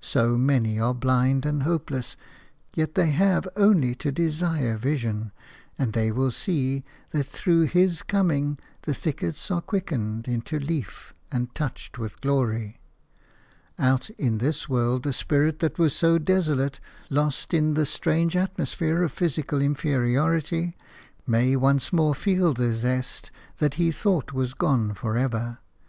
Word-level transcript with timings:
So 0.00 0.38
many 0.38 0.78
are 0.78 0.94
blind 0.94 1.44
and 1.44 1.64
hopeless, 1.64 2.14
yet 2.74 2.94
they 2.94 3.10
have 3.10 3.48
only 3.56 3.96
to 3.96 4.12
desire 4.12 4.76
vision, 4.76 5.32
and 5.76 5.92
they 5.94 6.12
will 6.12 6.30
see 6.30 6.84
that 7.10 7.26
through 7.26 7.62
His 7.62 8.04
coming 8.04 8.60
the 8.82 8.94
thickets 8.94 9.50
are 9.50 9.60
quickened 9.60 10.28
into 10.28 10.60
leaf 10.60 11.12
and 11.32 11.52
touched 11.56 11.98
with 11.98 12.20
glory. 12.20 12.78
Out 13.76 14.10
in 14.10 14.38
this 14.38 14.68
world 14.68 15.02
the 15.02 15.12
spirit 15.12 15.58
that 15.58 15.76
was 15.76 15.92
so 15.92 16.18
desolate, 16.18 16.78
lost 17.10 17.52
in 17.52 17.74
the 17.74 17.84
strange 17.84 18.36
atmosphere 18.36 19.02
of 19.02 19.10
physical 19.10 19.60
inferiority, 19.60 20.76
may 21.26 21.56
once 21.56 21.92
more 21.92 22.14
feel 22.14 22.54
the 22.54 22.72
zest 22.74 23.32
that 23.58 23.74
he 23.74 23.90
thought 23.90 24.32
was 24.32 24.54
gone 24.54 24.94
for 24.94 25.16
ever. 25.16 25.58